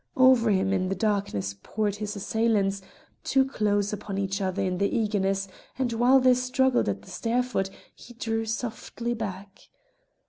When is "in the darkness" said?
0.73-1.55